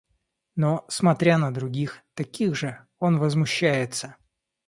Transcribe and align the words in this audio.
Но, 0.55 0.83
смотря 0.87 1.37
на 1.37 1.53
других, 1.53 2.01
таких 2.15 2.55
же, 2.55 2.83
он 2.97 3.19
возмущается. 3.19 4.15